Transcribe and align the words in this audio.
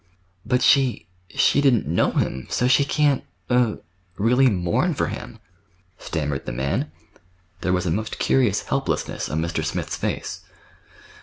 "But 0.43 0.63
she—she 0.63 1.61
didn't 1.61 1.85
know 1.85 2.09
him, 2.13 2.47
so 2.49 2.67
she 2.67 2.83
can't—er—really 2.83 4.49
mourn 4.49 4.95
for 4.95 5.09
him," 5.09 5.37
stammered 5.99 6.47
the 6.47 6.51
man. 6.51 6.91
There 7.59 7.71
was 7.71 7.85
a 7.85 7.91
most 7.91 8.17
curious 8.17 8.63
helplessness 8.63 9.29
on 9.29 9.41
Mr. 9.41 9.63
Smith's 9.63 9.97
face. 9.97 10.41